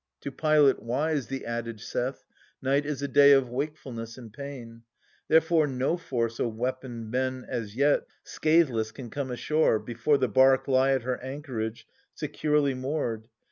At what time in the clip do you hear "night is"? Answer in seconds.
2.59-3.03